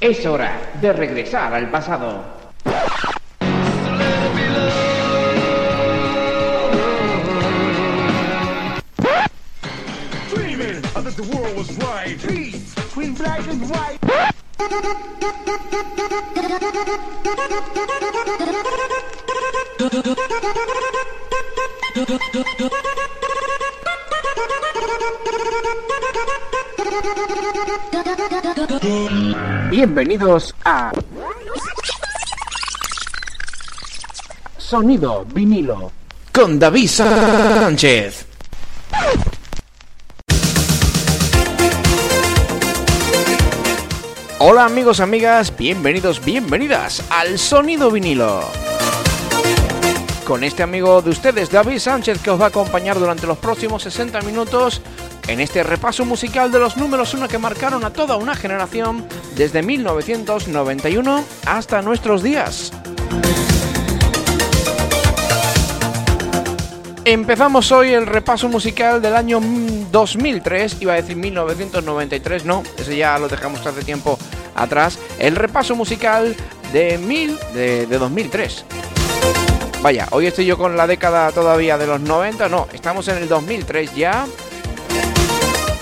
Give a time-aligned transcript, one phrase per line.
[0.00, 2.24] Es hora de regresar al pasado.
[29.82, 30.92] Bienvenidos a
[34.58, 35.90] Sonido vinilo
[36.34, 38.26] con David Sánchez.
[44.40, 48.42] Hola amigos, amigas, bienvenidos, bienvenidas al Sonido vinilo.
[50.26, 53.82] Con este amigo de ustedes, David Sánchez, que os va a acompañar durante los próximos
[53.84, 54.82] 60 minutos
[55.26, 59.06] en este repaso musical de los números 1 que marcaron a toda una generación
[59.40, 62.72] desde 1991 hasta nuestros días.
[67.06, 69.40] Empezamos hoy el repaso musical del año
[69.90, 74.18] 2003, iba a decir 1993, no, ese ya lo dejamos hace tiempo
[74.54, 74.98] atrás.
[75.18, 76.36] El repaso musical
[76.74, 78.66] de, mil, de, de 2003.
[79.80, 83.26] Vaya, hoy estoy yo con la década todavía de los 90, no, estamos en el
[83.26, 84.26] 2003 ya.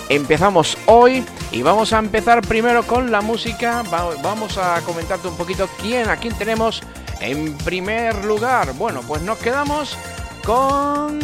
[0.09, 3.83] Empezamos hoy y vamos a empezar primero con la música.
[4.23, 6.83] Vamos a comentarte un poquito quién, a quién tenemos
[7.21, 8.75] en primer lugar.
[8.75, 9.97] Bueno, pues nos quedamos
[10.45, 11.19] con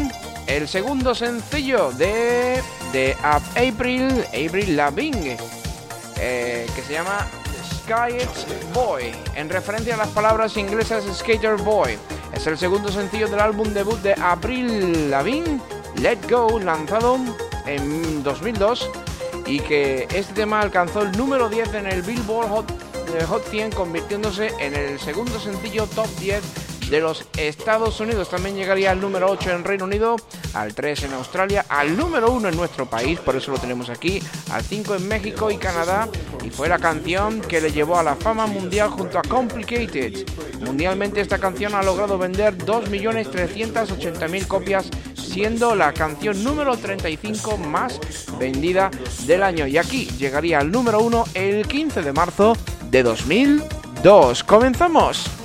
[0.47, 5.36] el segundo sencillo de, de April, April Lavigne,
[6.17, 7.27] eh, que se llama
[7.83, 8.27] Sky
[8.72, 11.98] Boy, en referencia a las palabras inglesas Skater Boy.
[12.33, 15.61] Es el segundo sencillo del álbum debut de April Lavigne,
[15.97, 17.18] Let Go, lanzado
[17.67, 18.91] en 2002
[19.46, 23.72] y que este tema alcanzó el número 10 en el Billboard Hot, eh, Hot 100
[23.72, 28.28] convirtiéndose en el segundo sencillo top 10 de los Estados Unidos.
[28.28, 30.17] También llegaría al número 8 en Reino Unido,
[30.52, 34.22] al 3 en Australia, al número 1 en nuestro país, por eso lo tenemos aquí,
[34.50, 36.08] al 5 en México y Canadá,
[36.44, 40.27] y fue la canción que le llevó a la fama mundial junto a Complicated.
[40.61, 48.00] Mundialmente esta canción ha logrado vender 2.380.000 copias, siendo la canción número 35 más
[48.39, 48.90] vendida
[49.27, 49.67] del año.
[49.67, 52.56] Y aquí llegaría al número 1 el 15 de marzo
[52.90, 54.44] de 2002.
[54.44, 55.43] ¡Comenzamos!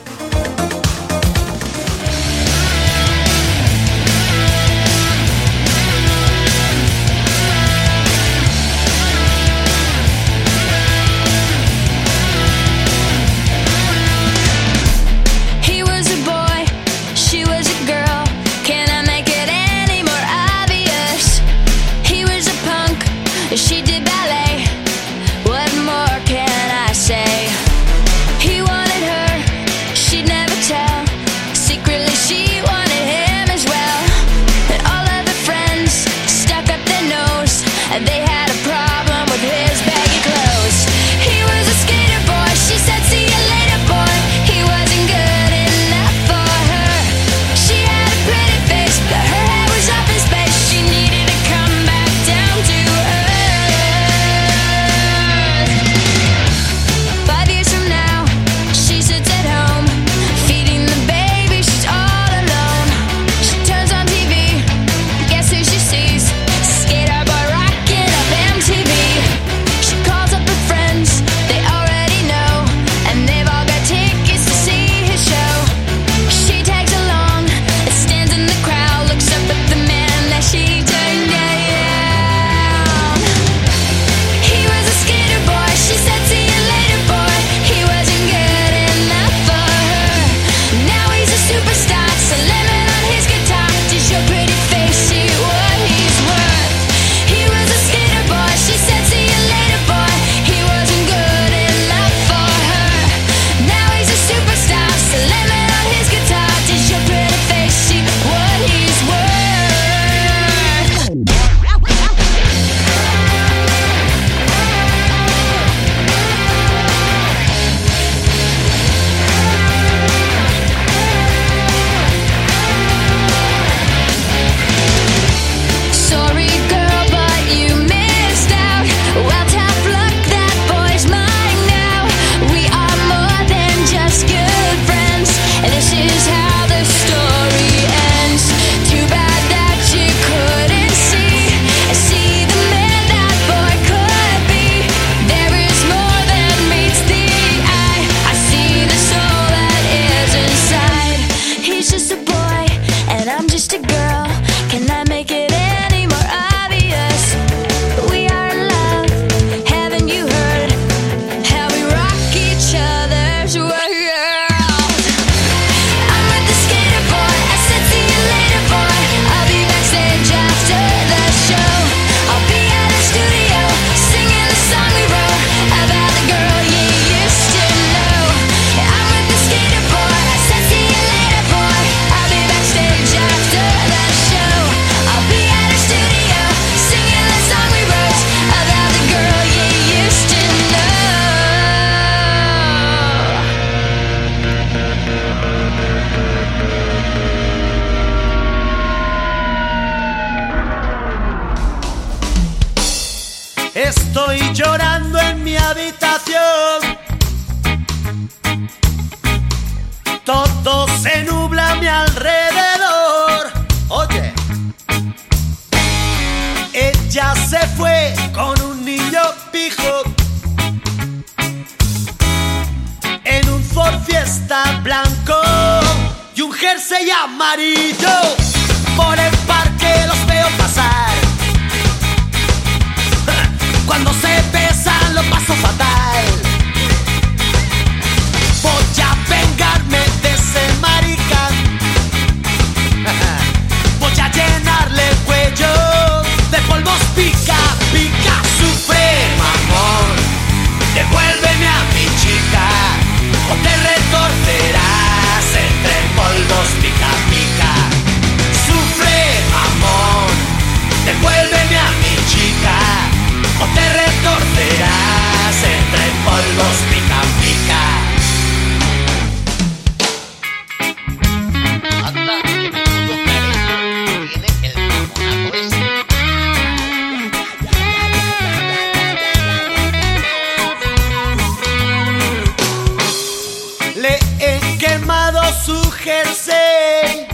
[286.09, 287.27] Jersey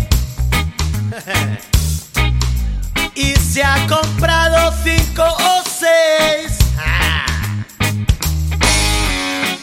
[3.15, 6.57] y se ha comprado cinco o seis.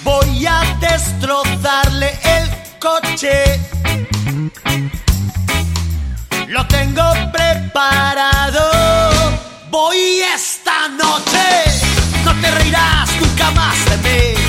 [0.02, 3.60] Voy a destrozarle el coche.
[6.48, 8.70] Lo tengo preparado.
[9.70, 11.64] Voy esta noche.
[12.24, 14.41] No te reirás nunca más de mí.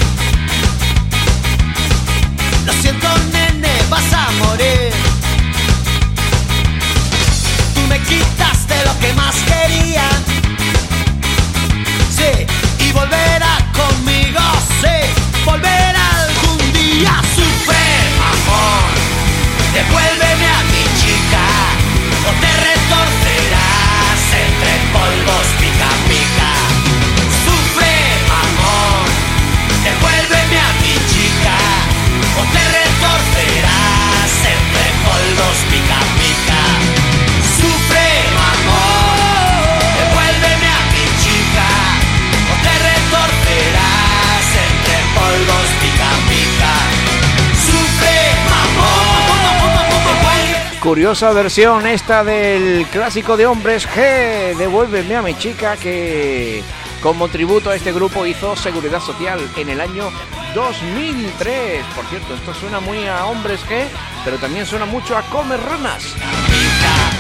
[50.94, 56.62] Curiosa versión esta del clásico de hombres G, Devuélveme a mi chica, que
[57.02, 60.12] como tributo a este grupo hizo Seguridad Social en el año
[60.54, 61.84] 2003.
[61.96, 63.86] Por cierto, esto suena muy a hombres G,
[64.24, 66.14] pero también suena mucho a Comer Ranas.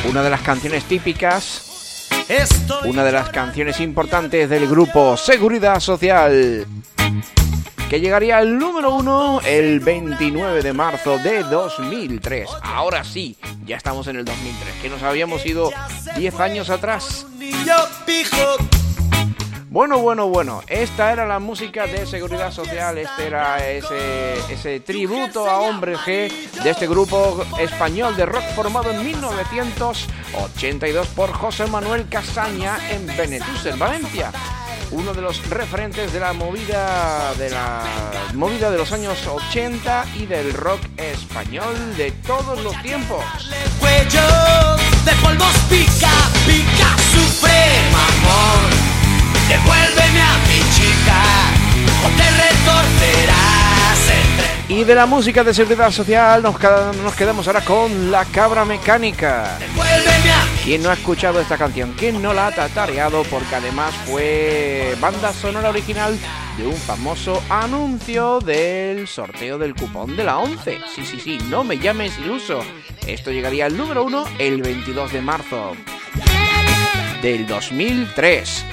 [0.08, 2.08] Una de las canciones típicas,
[2.86, 6.68] una de las canciones importantes del grupo Seguridad Social.
[7.90, 12.50] Que llegaría al número uno el 29 de marzo de 2003.
[12.63, 15.72] Ahora sí, ya estamos en el 2003, que nos habíamos ido
[16.18, 17.28] 10 años atrás.
[19.74, 25.50] Bueno, bueno, bueno, esta era la música de Seguridad Social, este era ese, ese tributo
[25.50, 26.32] a Hombre G
[26.63, 33.66] de este grupo español de rock formado en 1982 por José Manuel Casaña en Benetús,
[33.66, 34.32] en Valencia.
[34.93, 37.81] Uno de los referentes de la movida de la
[38.35, 43.23] movida de los años 80 y del rock español de todos los tiempos.
[45.03, 46.12] De polvos pica,
[46.45, 48.69] pica, sufre, mamón.
[49.47, 51.23] Devuélveme a mi chica
[52.05, 52.53] o te retorcerás
[53.13, 53.33] entre.
[54.70, 58.63] Y de la música de Seguridad Social nos, queda- nos quedamos ahora con La Cabra
[58.65, 59.58] Mecánica.
[60.63, 61.93] ¿Quién no ha escuchado esta canción?
[61.98, 63.24] ¿Quién no la ha tatareado?
[63.24, 66.17] Porque además fue banda sonora original
[66.58, 70.79] de un famoso anuncio del sorteo del cupón de la 11.
[70.96, 72.60] Sí, sí, sí, no me llames iluso.
[73.05, 75.74] Esto llegaría al número uno el 22 de marzo
[77.22, 78.65] del 2003.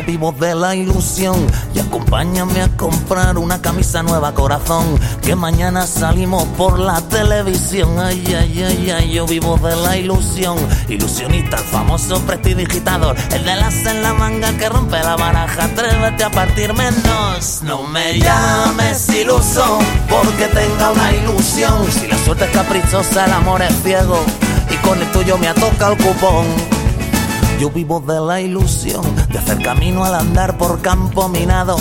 [0.00, 5.86] Yo vivo de la ilusión y acompáñame a comprar una camisa nueva corazón que mañana
[5.86, 7.98] salimos por la televisión.
[8.00, 10.56] Ay, ay, ay, ay, yo vivo de la ilusión.
[10.88, 15.64] Ilusionista, famoso prestidigitador, el de las en la manga que rompe la baraja.
[15.64, 17.60] Atrévete a partir menos.
[17.62, 21.84] No me llames iluso porque tenga una ilusión.
[21.92, 24.24] Si la suerte es caprichosa, el amor es ciego
[24.70, 26.46] y con el tuyo me ha tocado el cupón.
[27.60, 31.76] Yo vivo de la ilusión de hacer camino al andar por campo minado,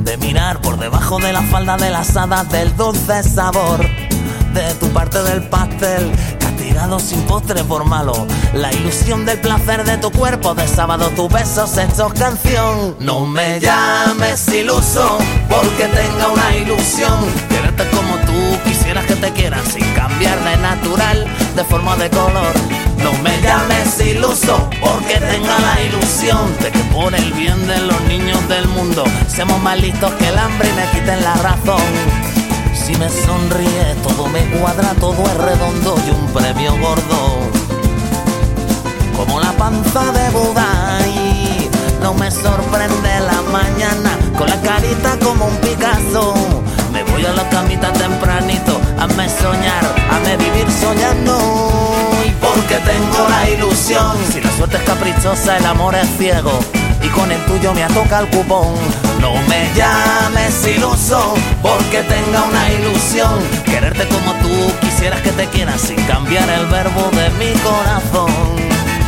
[0.00, 3.80] de mirar por debajo de la falda de las hadas del dulce sabor
[4.54, 8.26] de tu parte del pastel, castigado sin postre por malo.
[8.54, 12.96] La ilusión del placer de tu cuerpo, de sábado tus besos hechos canción.
[13.00, 15.18] No me llames iluso
[15.48, 17.18] porque tenga una ilusión.
[17.48, 22.81] Quererte como tú quisieras que te quieran sin cambiar de natural, de forma de color.
[22.98, 28.00] No me llames iluso porque tenga la ilusión de que por el bien de los
[28.02, 31.82] niños del mundo seamos más listos que el hambre y me quiten la razón.
[32.74, 37.38] Si me sonríe, todo me cuadra, todo es redondo y un premio gordo.
[39.16, 41.70] Como la panza de Buda y
[42.02, 46.34] no me sorprende la mañana con la carita como un Picasso.
[46.92, 52.01] Me voy a la camita tempranito, hazme soñar, hazme vivir soñando.
[52.54, 56.52] Porque tengo la ilusión, si la suerte es caprichosa, el amor es ciego.
[57.02, 58.74] Y con el tuyo me toca el cupón.
[59.20, 63.40] No me llames iluso, porque tenga una ilusión.
[63.64, 68.30] Quererte como tú quisieras que te quieras sin cambiar el verbo de mi corazón.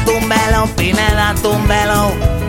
[0.06, 2.43] Túmbelo, Pineda, túmbelo.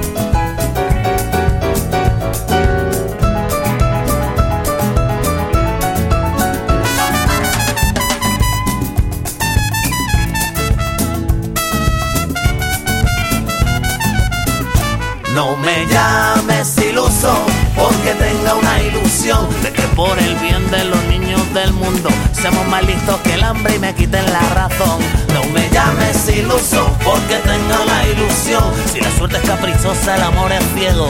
[15.36, 17.36] No me llames iluso,
[17.76, 22.66] porque tenga una ilusión de que por el bien de los niños del mundo seamos
[22.70, 24.98] más listos que el hambre y me quiten la razón.
[25.34, 28.64] No me llames iluso, porque tenga la ilusión.
[28.94, 31.10] Si la suerte es caprichosa, el amor es ciego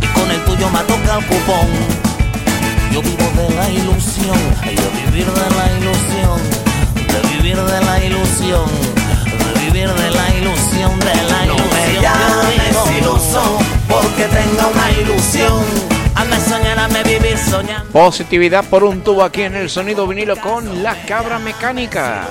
[0.00, 1.68] y con el tuyo me toca el cupón.
[2.92, 6.40] Yo vivo de la ilusión, y de vivir de la ilusión,
[7.12, 8.64] de vivir de la ilusión,
[9.66, 11.68] vivir de la ilusión, de la ilusión.
[11.68, 13.58] No me llames iluso,
[13.88, 15.64] porque tenga una ilusión.
[16.14, 17.90] Hazme soñar, hazme vivir soñando.
[17.92, 22.24] Positividad por un tubo aquí en el sonido vinilo con La Cabra Mecánica.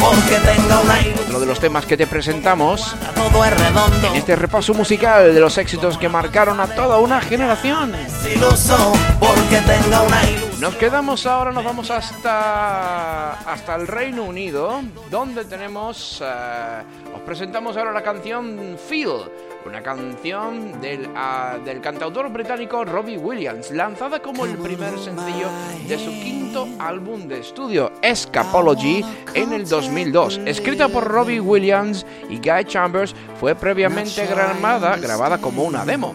[0.00, 1.26] Porque tenga una ilusión.
[1.30, 4.08] Uno de los temas que te presentamos Todo es redondo.
[4.08, 7.92] en este repaso musical de los éxitos que marcaron a toda una generación.
[8.34, 10.45] Iluso, porque tenga una ilusión.
[10.60, 16.82] Nos quedamos ahora, nos vamos hasta, hasta el Reino Unido, donde tenemos, eh,
[17.14, 19.30] os presentamos ahora la canción Feel,
[19.66, 25.48] una canción del, ah, del cantautor británico Robbie Williams, lanzada como el primer sencillo
[25.86, 30.40] de su quinto álbum de estudio, Escapology, en el 2002.
[30.46, 36.14] Escrita por Robbie Williams y Guy Chambers, fue previamente grabada, grabada como una demo.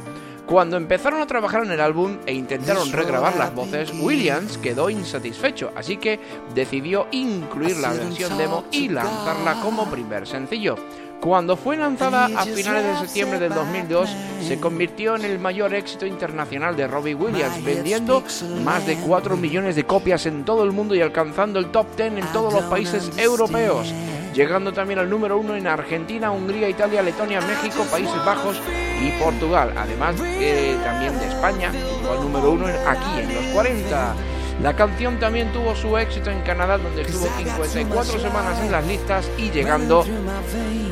[0.52, 5.72] Cuando empezaron a trabajar en el álbum e intentaron regrabar las voces, Williams quedó insatisfecho,
[5.78, 6.20] así que
[6.54, 10.76] decidió incluir la versión demo y lanzarla como primer sencillo.
[11.22, 14.10] Cuando fue lanzada a finales de septiembre del 2002,
[14.46, 18.22] se convirtió en el mayor éxito internacional de Robbie Williams, vendiendo
[18.66, 22.18] más de 4 millones de copias en todo el mundo y alcanzando el top 10
[22.18, 23.94] en todos los países europeos
[24.34, 28.62] llegando también al número uno en Argentina, Hungría, Italia, Letonia, México, Países Bajos
[29.02, 31.72] y Portugal, además eh, también de España,
[32.10, 34.16] al número uno aquí en los 40.
[34.62, 39.28] La canción también tuvo su éxito en Canadá, donde estuvo 54 semanas en las listas
[39.38, 40.06] y llegando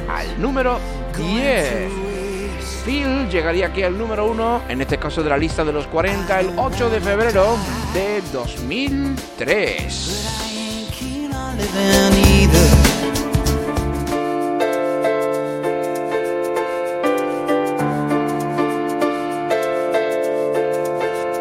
[0.10, 0.80] al número
[1.16, 1.92] 10.
[2.84, 6.40] Phil llegaría aquí al número 1, en este caso de la lista de los 40,
[6.40, 7.58] el 8 de febrero
[7.94, 10.40] de 2003.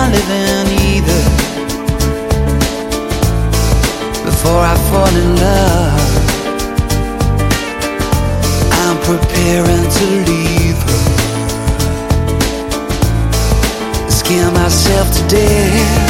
[0.00, 1.22] On living either.
[4.28, 6.10] Before I fall in love,
[8.82, 11.02] I'm preparing to leave her.
[14.20, 16.08] Scare myself to death.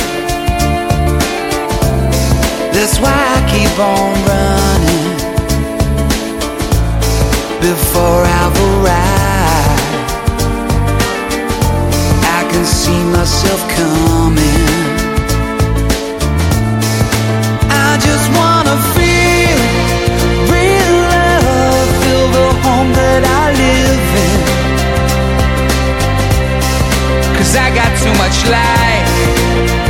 [2.75, 5.09] That's why I keep on running
[7.61, 9.20] before I've arrived.
[12.65, 14.67] see myself coming.
[17.87, 19.59] I just wanna feel
[20.55, 23.81] real love, feel the home that I live
[27.57, 29.07] I got too much light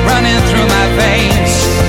[0.06, 1.79] running through my veins.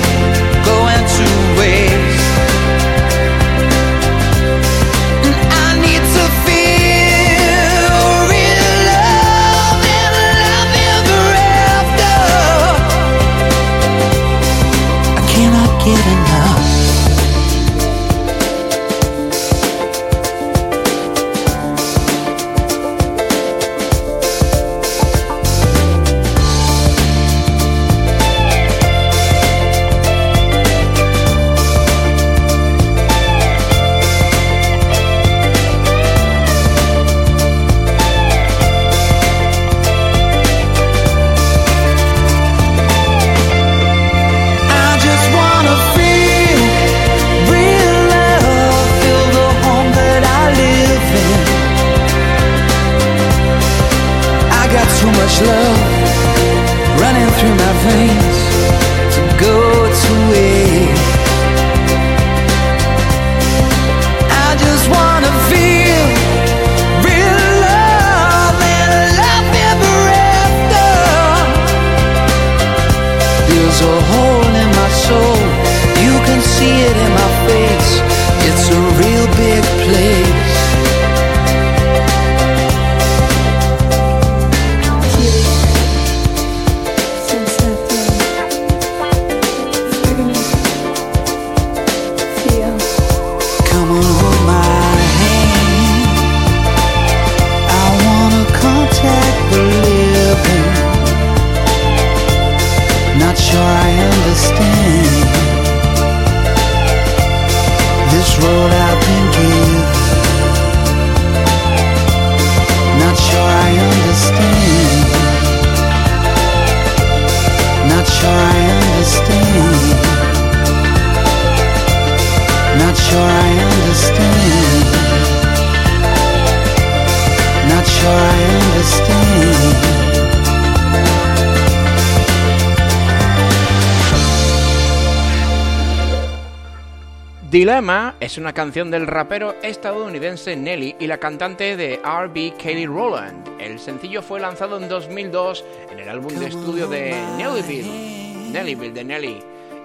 [137.52, 143.46] Dilemma es una canción del rapero estadounidense Nelly y la cantante de R&B Kelly Rowland.
[143.60, 149.04] El sencillo fue lanzado en 2002 en el álbum de estudio de Nellyville, Nellyville de
[149.04, 149.38] Nelly,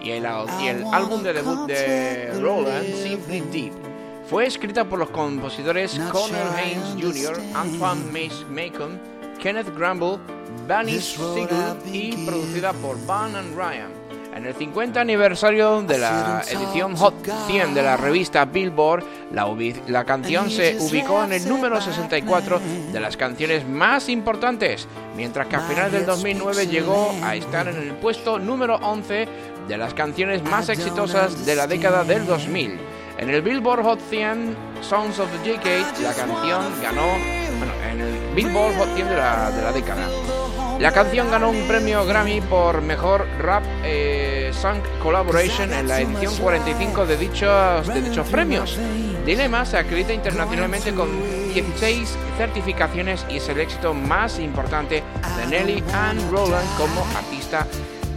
[0.08, 0.26] y el,
[0.62, 3.74] y el álbum de debut de Rowland, Simply Deep.
[4.30, 9.00] Fue escrita por los compositores Connor Haynes Jr., Antoine Mace Macon,
[9.42, 10.18] Kenneth Gramble,
[10.66, 13.92] Bunny Siegel y producida por Van and Ryan.
[14.34, 17.16] En el 50 aniversario de la edición Hot
[17.48, 19.48] 100 de la revista Billboard, la,
[19.88, 22.62] la canción se ubicó en el número 64
[22.94, 27.78] de las canciones más importantes, mientras que a finales del 2009 llegó a estar en
[27.78, 29.28] el puesto número 11
[29.68, 32.80] de las canciones más exitosas de la década del 2000.
[33.18, 37.08] En el Billboard Hot 100 Songs of the Decade, la canción ganó,
[37.58, 40.08] bueno, en el Billboard Hot 100 de la, de la década.
[40.80, 46.36] La canción ganó un premio Grammy por mejor rap eh, song collaboration en la edición
[46.38, 48.78] 45 de dichos, de dichos premios.
[49.26, 51.10] Dilemma se acredita internacionalmente con
[51.52, 55.02] 16 certificaciones y es el éxito más importante
[55.38, 57.66] de Nelly Ann Rowland como artista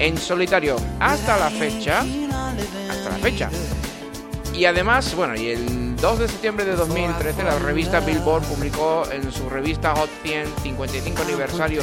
[0.01, 2.01] en solitario hasta la fecha.
[2.01, 3.51] Hasta la fecha.
[4.55, 9.31] Y además, bueno, y el 2 de septiembre de 2013 la revista Billboard publicó en
[9.31, 11.83] su revista Hot 100 55 aniversario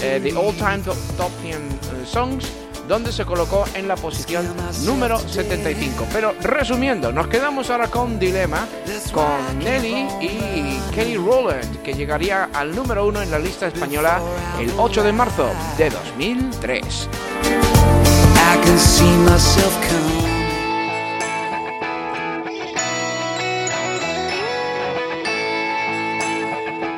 [0.00, 2.48] eh, The All Time Top, Top 100 eh, Songs,
[2.86, 4.46] donde se colocó en la posición
[4.84, 6.06] número 75.
[6.12, 8.66] Pero resumiendo, nos quedamos ahora con Dilema,
[9.12, 14.20] con Nelly y Kelly Rowland, que llegaría al número 1 en la lista española
[14.58, 17.08] el 8 de marzo de 2003.
[18.50, 20.28] I can see myself come.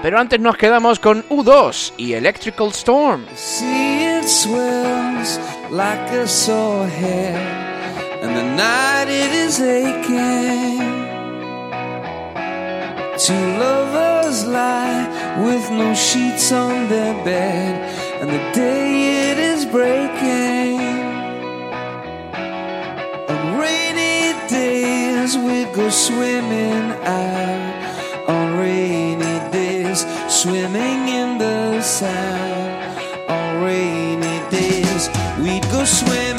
[0.03, 3.27] Pero antes nos quedamos con U2 y Electrical Storm.
[3.35, 7.35] See it swells like a sore head,
[8.23, 10.79] and the night it is aching.
[13.19, 15.09] Two lovers lie
[15.45, 17.75] with no sheets on their bed,
[18.21, 20.90] and the day it is breaking.
[25.31, 28.29] Days we go swimming out.
[28.29, 32.99] On rainy days, swimming in the sand.
[33.29, 35.09] On rainy days,
[35.43, 36.30] we'd go swimming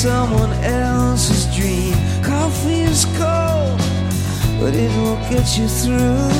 [0.00, 1.92] someone else's dream.
[2.22, 3.78] Coffee is cold,
[4.58, 6.30] but it will get you through.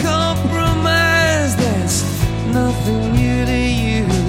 [0.00, 2.02] Compromise, that's
[2.46, 4.19] nothing new to you.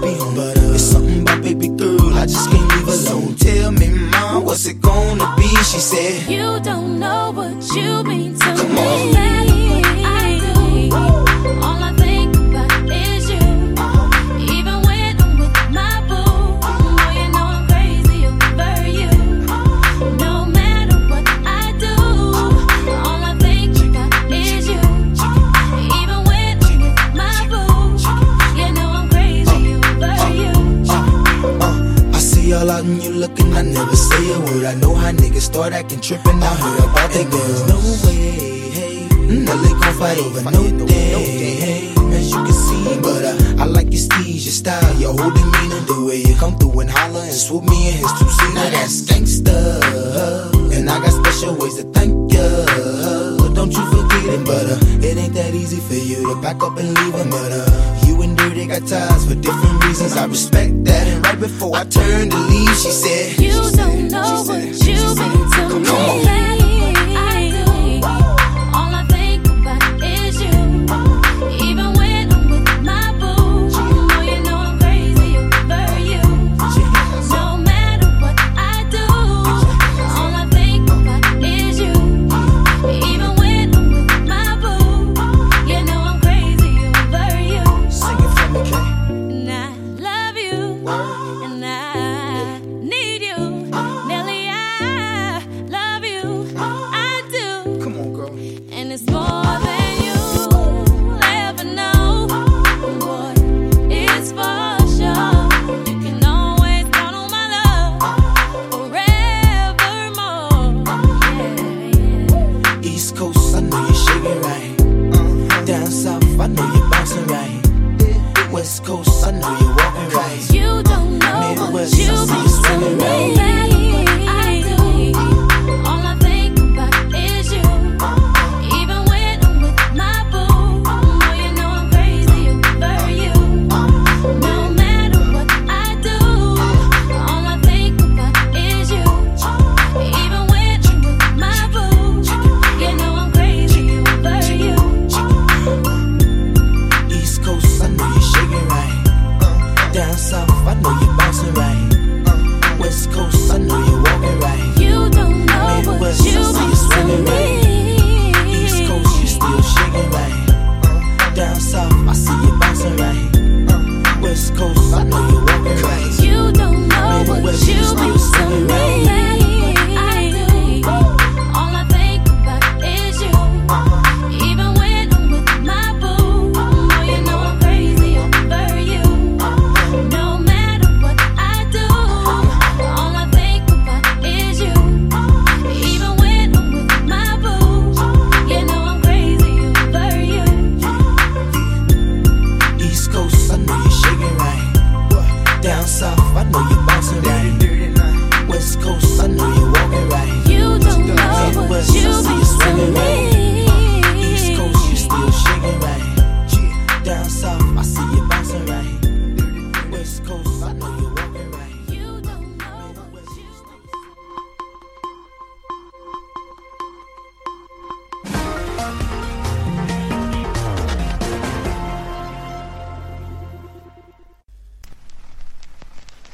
[0.00, 0.34] be on.
[0.34, 3.34] But uh, it's something about baby girl, I just can't leave alone.
[3.36, 5.48] Tell me, mom, what's it gonna be?
[5.70, 8.35] She said, You don't know what you mean.
[34.66, 36.42] I know how niggas start acting trippin'.
[36.42, 37.68] I heard about they girls.
[37.68, 39.08] No way, hey.
[39.08, 41.54] Mm, they gon' fight over no day.
[41.54, 41.94] hey.
[42.12, 43.24] As you can see, but
[43.60, 46.90] I like your steez, your style, your whole demeanor, the way you come through and
[46.90, 48.54] holler and swoop me in his two seater.
[48.54, 52.65] Now that's gangsta, and I got special ways to thank you
[54.44, 57.30] but uh, it ain't that easy for you to pack up and leave him.
[57.30, 60.16] But uh, you and her, they got ties for different reasons.
[60.16, 61.06] I respect that.
[61.06, 65.84] And right before I turned to leave, she said, You don't know what you've been
[65.84, 66.45] to me.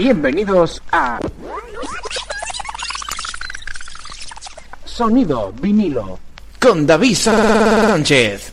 [0.00, 1.20] Bienvenidos a
[4.86, 6.18] Sonido Vinilo
[6.58, 8.49] con David Sánchez.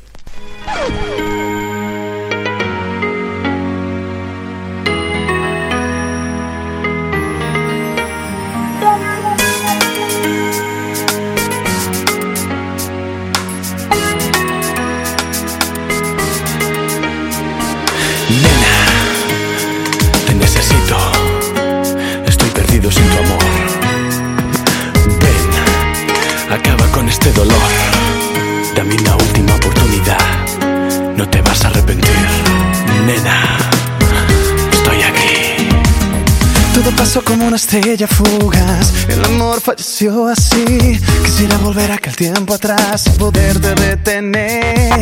[37.68, 41.00] estrella fugaz, el amor falleció así.
[41.26, 44.94] Quisiera volver a aquel tiempo atrás y poderte retener.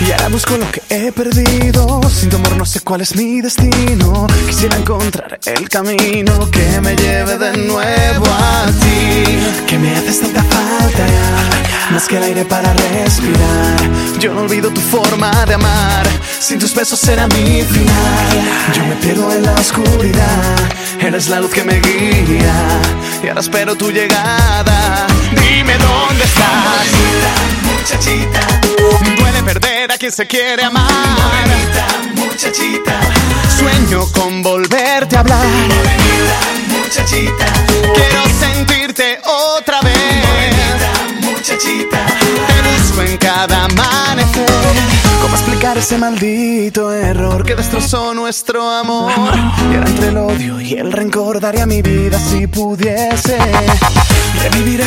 [0.00, 2.00] Y ahora busco lo que he perdido.
[2.08, 4.28] Sin tu amor no sé cuál es mi destino.
[4.46, 9.38] Quisiera encontrar el camino que me lleve de nuevo a ti.
[9.66, 14.20] Que me haces tanta falta ya, más que el aire para respirar.
[14.20, 16.06] Yo no olvido tu forma de amar.
[16.38, 18.42] Sin tus besos será mi final.
[18.72, 20.58] Yo me pierdo en la oscuridad.
[21.00, 22.80] Eres la luz que me me guía
[23.22, 25.06] y ahora espero tu llegada.
[25.40, 26.86] Dime dónde estás,
[27.62, 28.40] muchachita.
[28.40, 29.16] muchachita.
[29.16, 30.90] Duele perder a quien se quiere amar.
[30.90, 33.00] Morenita, muchachita.
[33.58, 35.46] Sueño con volverte a hablar.
[35.46, 37.46] Morenita, muchachita.
[37.94, 39.96] Quiero sentirte otra vez.
[40.26, 42.06] Morenita, muchachita.
[42.46, 43.68] Te busco en cada
[45.52, 49.12] explicar ese maldito error que destrozó nuestro amor?
[49.12, 53.38] Y ahora entre el odio y el rencor daría mi vida si pudiese
[54.42, 54.80] revivir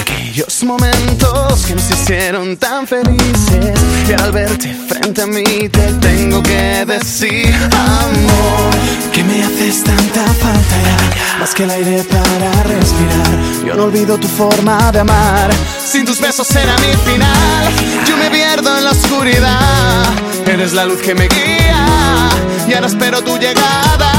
[0.56, 3.74] aquellos momentos que nos hicieron tan felices.
[4.08, 8.74] Y al verte frente a mí te tengo que decir, amor,
[9.12, 13.66] que me haces tanta falta ya, más que el aire para respirar.
[13.66, 15.52] Yo no olvido tu forma de amar.
[15.84, 17.74] Sin tus besos será mi final.
[18.08, 20.06] Yo me pierdo en la oscuridad.
[20.46, 22.30] Eres la luz que me guía.
[22.68, 24.12] Y ahora espero tu llegada.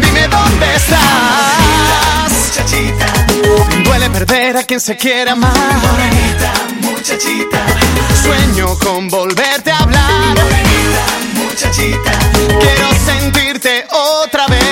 [0.00, 2.30] Dime dónde estás.
[2.46, 3.23] muchachita,
[3.84, 5.52] Duele perder a quien se quiere amar.
[6.80, 7.64] muchachita,
[8.22, 10.36] Sueño con volverte a hablar.
[11.34, 12.12] muchachita,
[12.60, 14.62] Quiero sentirte otra vez.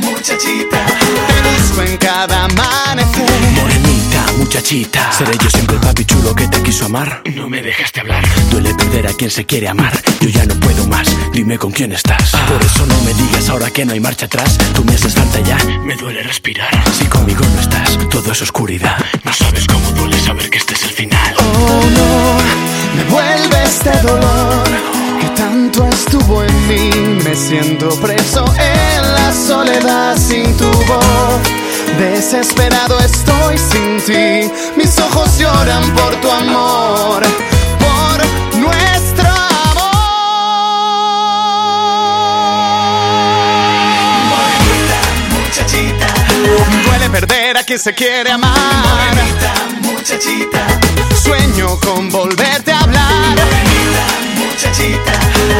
[0.00, 3.77] muchachita, Te busco en cada amanecer.
[4.48, 7.20] Muchachita, seré yo siempre el papi chulo que te quiso amar.
[7.34, 8.24] No me dejaste hablar.
[8.50, 9.92] Duele perder a quien se quiere amar.
[10.20, 11.06] Yo ya no puedo más.
[11.34, 12.30] Dime con quién estás.
[12.30, 14.56] Por eso no me digas ahora que no hay marcha atrás.
[14.72, 15.58] Tú me haces falta ya.
[15.84, 16.70] Me duele respirar.
[16.94, 18.96] Si conmigo no estás, todo es oscuridad.
[19.22, 21.34] No sabes cómo duele saber que este es el final.
[21.36, 22.38] Oh no,
[22.96, 24.66] me vuelve este dolor
[25.20, 26.90] que tanto estuvo en mí.
[27.22, 31.57] Me siento preso en la soledad sin tu voz.
[31.98, 34.50] Desesperado estoy sin ti.
[34.76, 37.22] Mis ojos lloran por tu amor,
[37.80, 39.98] por nuestro amor.
[45.30, 46.06] muchachita,
[46.84, 48.54] Duele perder a quien se quiere amar.
[49.82, 50.66] muchachita,
[51.22, 53.36] Sueño con volverte a hablar.
[54.36, 55.12] muchachita,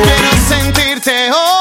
[0.04, 1.57] Quiero sentirte otra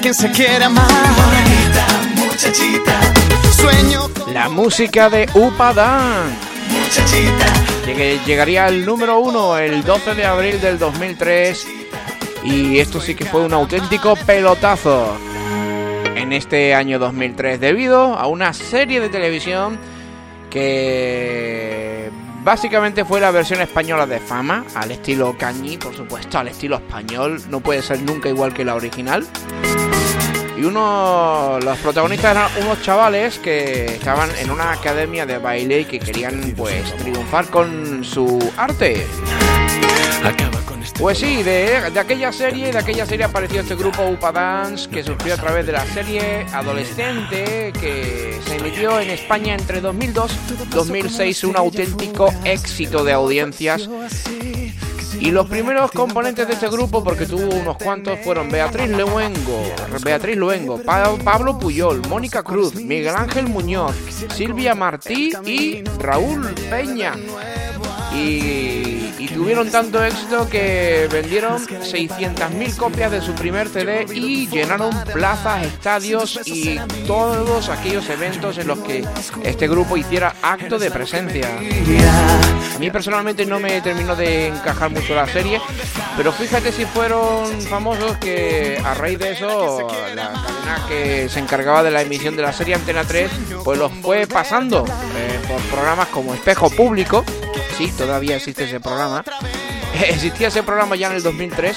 [0.00, 0.86] quien se quiere amar.
[2.16, 3.00] muchachita,
[3.52, 6.30] Sueño con La música de Upadán.
[6.70, 7.46] muchachita,
[7.86, 11.66] Llegue- Llegaría al número uno el 12 de abril del 2003
[12.44, 15.16] y esto sí que fue un auténtico pelotazo
[16.14, 19.78] en este año 2003 debido a una serie de televisión
[20.50, 22.10] que
[22.42, 27.40] básicamente fue la versión española de Fama, al estilo Cañí, por supuesto, al estilo español,
[27.50, 29.26] no puede ser nunca igual que la original.
[30.60, 35.84] Y uno, los protagonistas eran unos chavales que estaban en una academia de baile y
[35.86, 39.06] que querían pues triunfar con su arte.
[40.98, 45.02] Pues sí, de, de aquella serie, de aquella serie apareció este grupo Upa Dance que
[45.02, 50.74] surgió a través de la serie Adolescente que se emitió en España entre 2002 y
[50.74, 53.88] 2006, un auténtico éxito de audiencias.
[55.18, 59.62] Y los primeros componentes de este grupo, porque tuvo unos cuantos, fueron Beatriz Luengo,
[60.02, 63.94] Beatriz Luengo, Pa- Pablo Puyol, Mónica Cruz, Miguel Ángel Muñoz,
[64.34, 67.14] Silvia Martí y Raúl Peña.
[68.14, 74.90] Y, y tuvieron tanto éxito que vendieron 600.000 copias de su primer CD y llenaron
[75.12, 79.04] plazas, estadios y todos aquellos eventos en los que
[79.42, 81.48] este grupo hiciera acto de presencia.
[82.74, 85.60] A mí personalmente no me terminó de encajar mucho la serie,
[86.16, 91.82] pero fíjate si fueron famosos que a raíz de eso la cadena que se encargaba
[91.82, 93.30] de la emisión de la serie Antena 3
[93.64, 97.24] pues los fue pasando eh, por programas como Espejo Público,
[97.80, 99.24] sí, todavía existe ese programa,
[100.08, 101.76] existía ese programa ya en el 2003.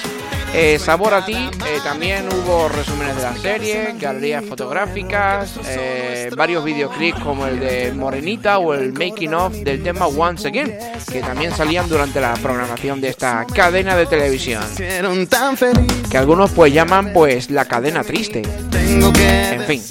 [0.52, 6.62] eh, Sabor a ti, eh, también hubo resúmenes de la serie, galerías fotográficas, eh, varios
[6.62, 10.76] videoclips como el de Morenita o el making of del tema Once Again,
[11.10, 17.12] que también salían durante la programación de esta cadena de televisión, que algunos pues llaman
[17.14, 18.42] pues la cadena triste.
[18.76, 19.82] En fin,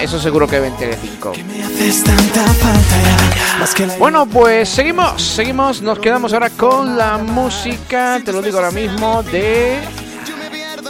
[0.00, 1.32] eso seguro que ven Telecinco.
[1.74, 6.50] Me haces tanta falta ya, más que la Bueno, pues seguimos, seguimos, nos quedamos ahora
[6.50, 9.78] con la música, te lo digo ahora mismo, de...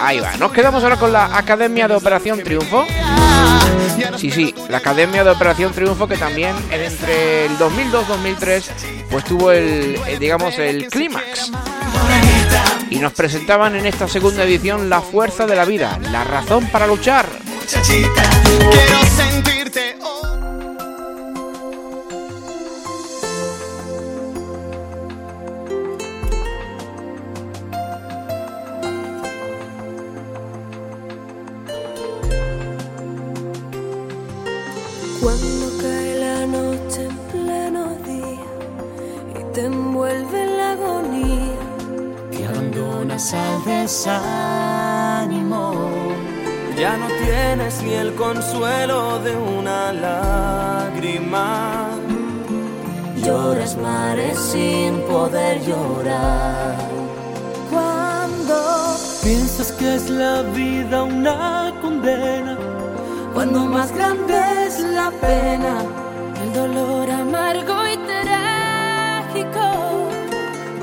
[0.01, 2.85] Ahí va, nos quedamos ahora con la Academia de Operación Triunfo.
[4.16, 8.64] Sí, sí, la Academia de Operación Triunfo que también entre el 2002-2003
[9.11, 11.53] pues tuvo el, eh, digamos, el clímax.
[12.91, 16.87] Y nos presentaban en esta segunda edición la fuerza de la vida, la razón para
[16.87, 17.26] luchar.
[17.61, 18.22] muchachita,
[18.59, 19.54] quiero sentirte.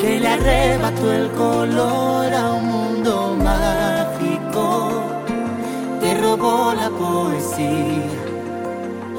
[0.02, 4.90] Que le arrebató el color a un mundo mágico.
[6.02, 8.10] Te robó la poesía,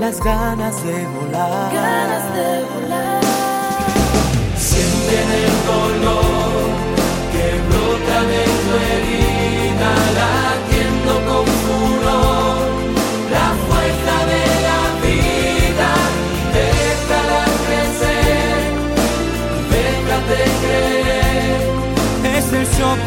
[0.00, 1.72] las ganas de volar.
[1.72, 3.20] ganas de volar.
[4.56, 6.31] Sienten el dolor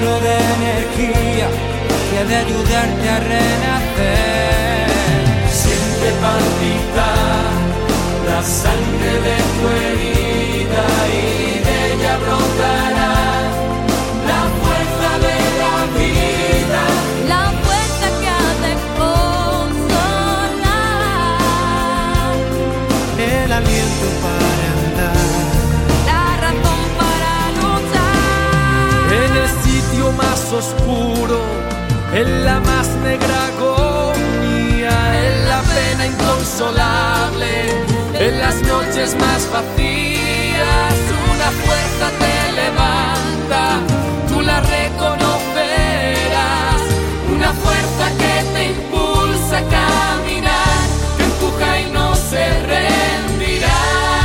[0.01, 1.47] de energía
[2.09, 4.87] que ha de ayudarte a renacer.
[5.51, 7.53] Siente palpitar
[8.29, 12.74] la sangre de tu herida y de ella brotará
[30.55, 31.39] oscuro,
[32.13, 37.83] en la más negra agonía, en la pena inconsolable,
[38.17, 40.93] en las noches más vacías,
[41.33, 43.81] una fuerza te levanta,
[44.29, 46.81] tú la reconocerás,
[47.35, 50.85] una fuerza que te impulsa a caminar,
[51.17, 54.24] te empuja y no se rendirá.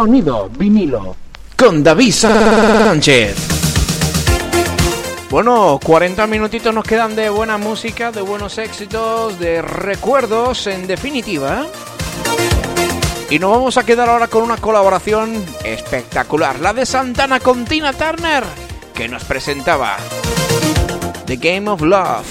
[0.00, 1.14] Sonido vinilo
[1.58, 3.36] con David Sánchez.
[5.28, 11.66] Bueno, 40 minutitos nos quedan de buena música, de buenos éxitos, de recuerdos, en definitiva.
[13.28, 17.92] Y nos vamos a quedar ahora con una colaboración espectacular, la de Santana con Tina
[17.92, 18.44] Turner,
[18.94, 19.98] que nos presentaba
[21.26, 22.26] The Game of Love.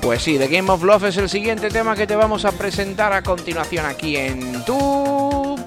[0.00, 3.12] Pues sí, The Game of Love es el siguiente tema que te vamos a presentar
[3.12, 5.19] a continuación aquí en tu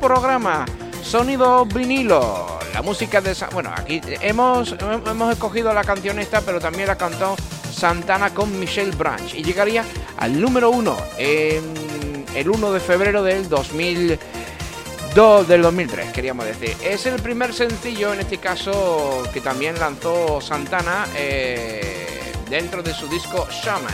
[0.03, 0.65] programa
[1.01, 2.59] Sonido Vinilo.
[2.73, 3.33] La música de...
[3.33, 4.75] Sa- Bueno, aquí hemos,
[5.07, 7.37] hemos escogido la canción esta, pero también la cantó
[7.73, 9.33] Santana con Michelle Branch.
[9.33, 9.85] Y llegaría
[10.17, 16.75] al número uno en el 1 de febrero del 2002, del 2003, queríamos decir.
[16.83, 23.07] Es el primer sencillo, en este caso, que también lanzó Santana eh, dentro de su
[23.07, 23.93] disco Shaman.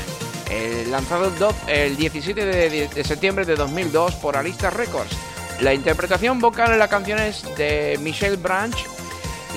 [0.49, 5.16] eh, lanzado el do- el 17 de, de septiembre de 2002 por Arista Records.
[5.62, 8.76] La interpretación vocal en la canción es de Michelle Branch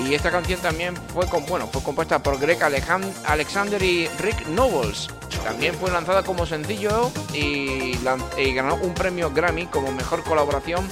[0.05, 5.09] y esta canción también fue, bueno, fue compuesta por Greg Alexander y Rick Nobles.
[5.44, 7.96] También fue lanzada como sencillo y,
[8.55, 10.88] ganó un premio Grammy como mejor colaboración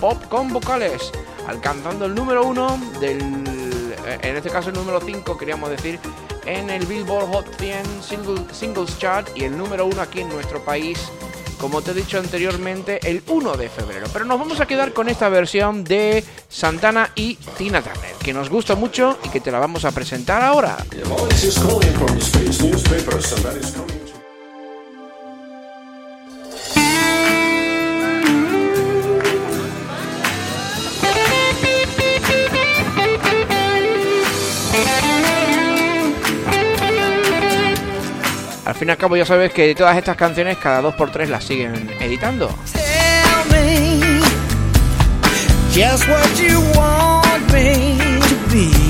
[0.00, 1.12] pop con vocales,
[1.46, 5.98] alcanzando el número uno del, eh, en este caso el número 5 queríamos decir,
[6.46, 10.64] en el Billboard Hot 100 single- Singles Chart y el número uno aquí en nuestro
[10.64, 11.10] país
[11.58, 14.06] como te he dicho anteriormente, el 1 de febrero.
[14.12, 18.48] Pero nos vamos a quedar con esta versión de Santana y Tina Turner, que nos
[18.48, 20.76] gusta mucho y que te la vamos a presentar ahora.
[38.78, 42.48] fin y al cabo ya sabes que todas estas canciones cada 2x3 las siguen editando.
[42.72, 44.20] Tell me
[45.72, 48.87] just what you want me to be.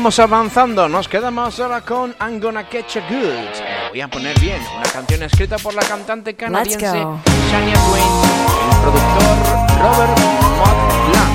[0.00, 0.88] seguimos avanzando.
[0.88, 3.20] Nos quedamos ahora con I'm Gonna Catch a Good.
[3.20, 8.64] Eh, voy a poner bien una canción escrita por la cantante canadiense Shania Twain y
[8.64, 9.36] el productor
[9.82, 10.18] Robert
[10.56, 10.78] Mott
[11.12, 11.34] Lang.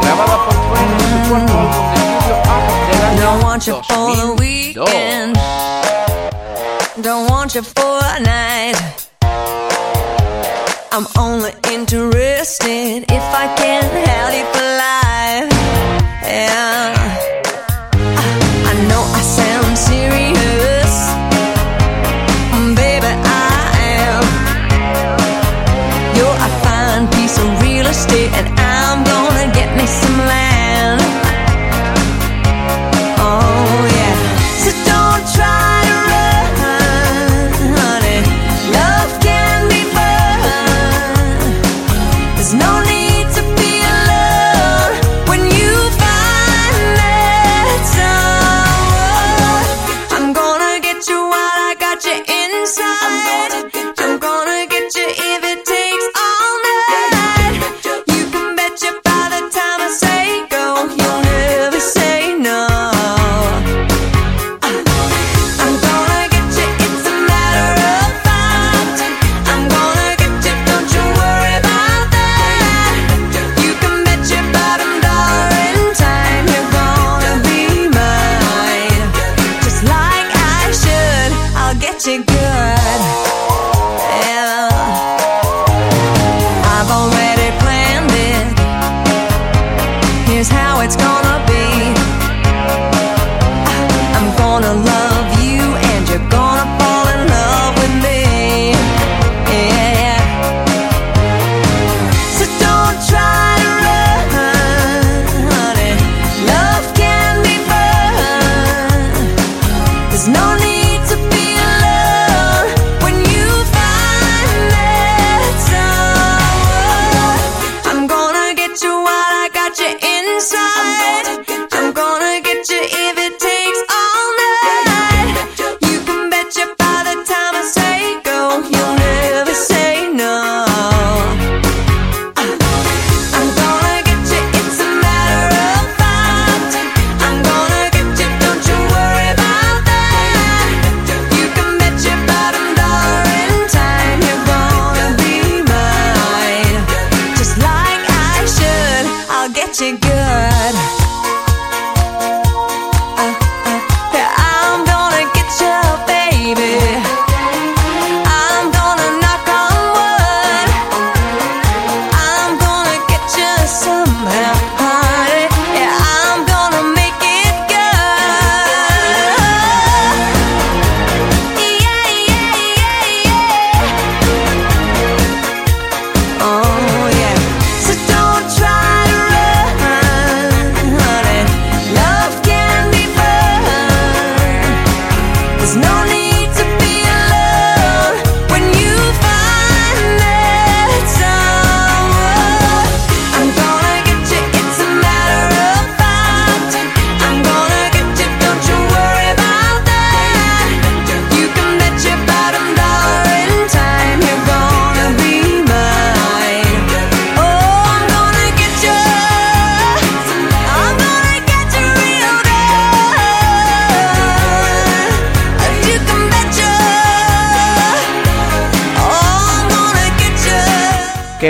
[0.00, 3.24] Grabada por Twain en su cuarto álbum de estudio Up del año
[3.76, 4.90] 2002.
[7.02, 8.80] don't want you for a night.
[10.92, 15.48] I'm only interested if I can help you fly.
[16.24, 16.71] Yeah.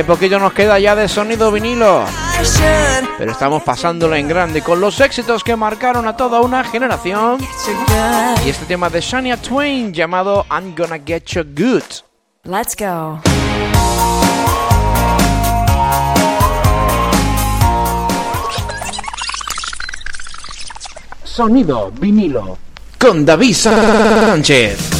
[0.02, 2.04] Qué poquillo nos queda ya de sonido vinilo.
[3.18, 7.38] Pero estamos pasándolo en grande con los éxitos que marcaron a toda una generación.
[8.44, 11.84] Y este tema de Shania Twain llamado I'm Gonna Get You Good.
[12.42, 13.20] Let's go.
[21.22, 22.58] Sonido vinilo.
[22.98, 24.91] Con David Sánchez.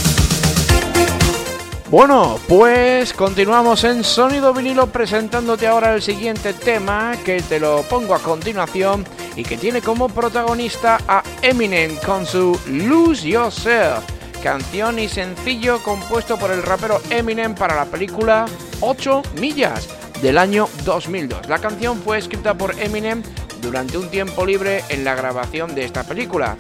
[1.93, 8.14] Bueno, pues continuamos en Sonido vinilo presentándote ahora el siguiente tema que te lo pongo
[8.14, 9.05] a continuación
[9.36, 14.07] y que tiene como protagonista a Eminem con su Lose Yourself,
[14.43, 18.47] canción y sencillo compuesto por el rapero Eminem para la película
[18.80, 19.86] 8 millas
[20.22, 21.47] del año 2002.
[21.47, 23.22] La canción fue escrita por Eminem
[23.61, 26.57] durante un tiempo libre en la grabación de esta película.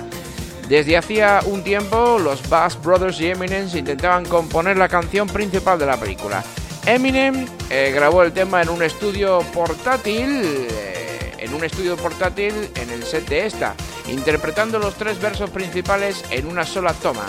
[0.68, 5.86] Desde hacía un tiempo, los Bass Brothers y Eminem intentaban componer la canción principal de
[5.86, 6.42] la película.
[6.86, 12.90] Eminem eh, grabó el tema en un estudio portátil, eh, en un estudio portátil en
[12.90, 13.74] el set de esta,
[14.08, 17.26] interpretando los tres versos principales en una sola toma.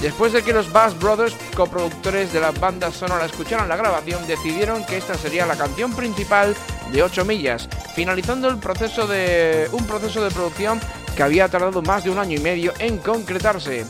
[0.00, 4.86] Después de que los Bass Brothers, coproductores de la banda sonora, escucharon la grabación, decidieron
[4.86, 6.54] que esta sería la canción principal
[6.92, 10.80] de 8 millas, finalizando el proceso de un proceso de producción
[11.18, 13.84] que había tardado más de un año y medio en concretarse.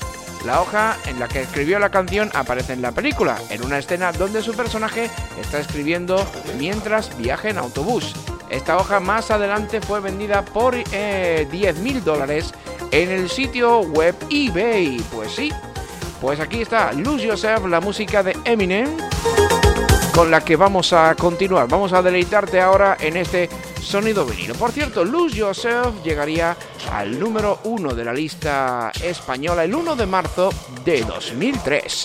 [0.46, 4.12] La hoja en la que escribió la canción aparece en la película, en una escena
[4.12, 6.26] donde su personaje está escribiendo
[6.58, 8.14] mientras viaja en autobús.
[8.48, 12.54] Esta hoja más adelante fue vendida por eh, 10 mil dólares
[12.92, 14.96] en el sitio web eBay.
[15.12, 15.52] Pues sí,
[16.22, 18.88] pues aquí está Lose Yourself, la música de Eminem,
[20.14, 21.68] con la que vamos a continuar.
[21.68, 23.50] Vamos a deleitarte ahora en este
[23.82, 24.54] sonido vinilo.
[24.54, 26.56] Por cierto, Lose Yourself llegaría
[26.92, 30.50] al número uno de la lista española el 1 de marzo
[30.84, 32.04] de 2003.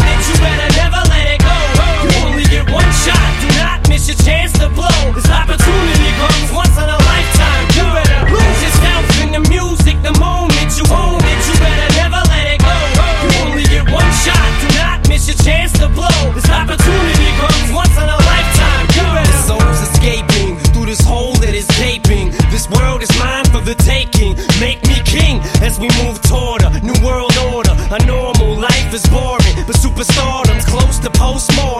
[25.61, 27.71] as we move toward a new world order.
[27.91, 31.70] A normal life is boring, but superstardom's close to postmortem.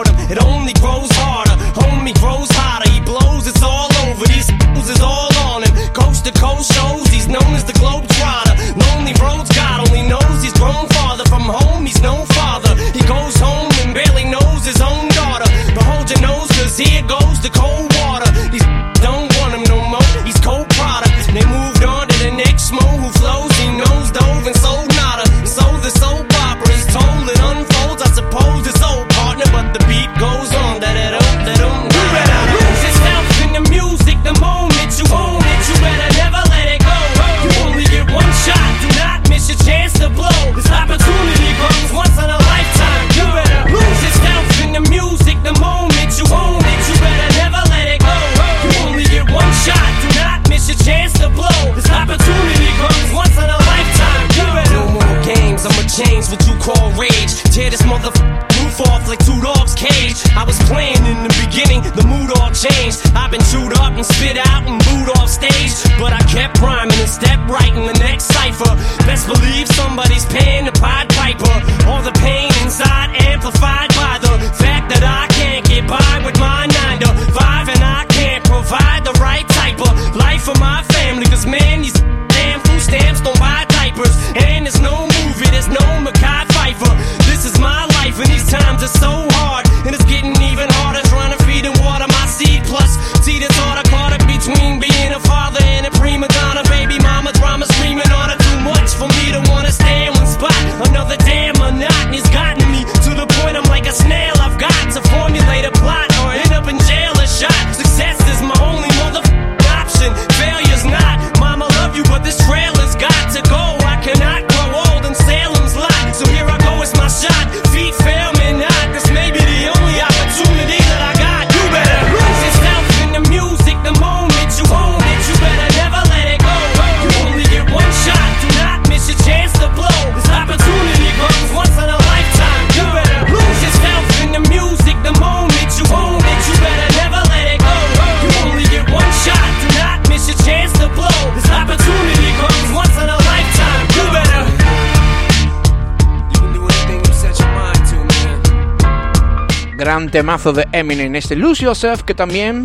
[150.02, 152.64] gran temazo de Eminem este Lose Yourself que también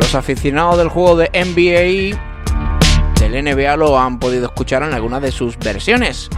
[0.00, 2.18] los aficionados del juego de NBA
[3.20, 6.28] del NBA lo han podido escuchar en algunas de sus versiones.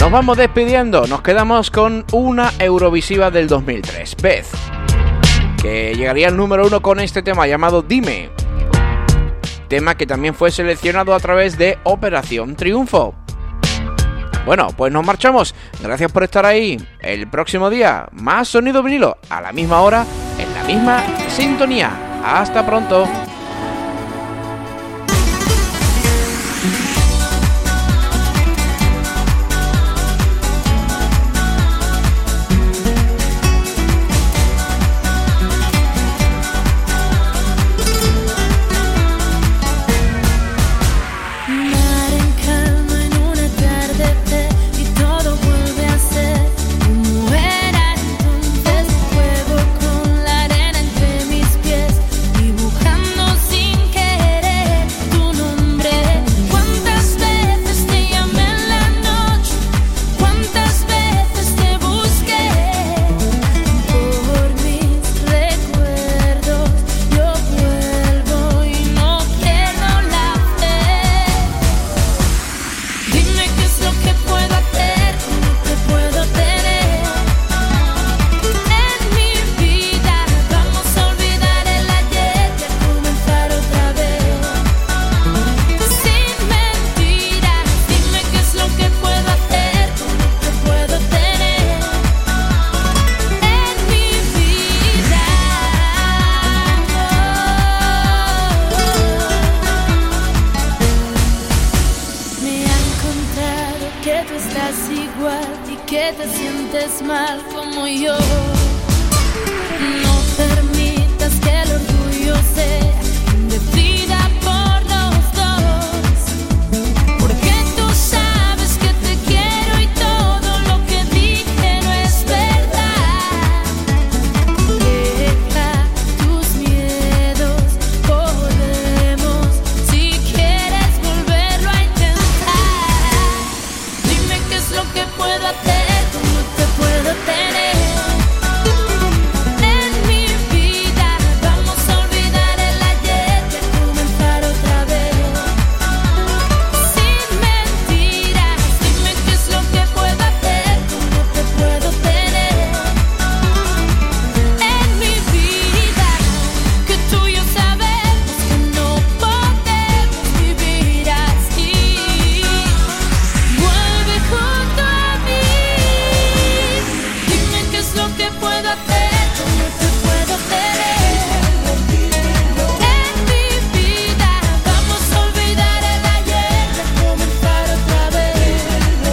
[0.00, 4.46] Nos vamos despidiendo, nos quedamos con una Eurovisiva del 2003, Beth,
[5.60, 8.30] que llegaría al número uno con este tema llamado Dime,
[9.68, 13.14] tema que también fue seleccionado a través de Operación Triunfo.
[14.46, 15.56] Bueno, pues nos marchamos.
[15.82, 16.80] Gracias por estar ahí.
[17.00, 20.06] El próximo día, más sonido vinilo, a la misma hora,
[20.38, 21.90] en la misma sintonía.
[22.24, 23.08] Hasta pronto.